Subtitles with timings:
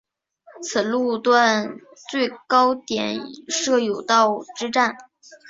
[0.63, 1.77] 此路段
[2.09, 4.95] 最高点设有道之站。